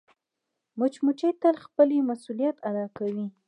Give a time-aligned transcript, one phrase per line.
[0.79, 3.25] مچمچۍ تل خپل مسؤولیت ادا کوي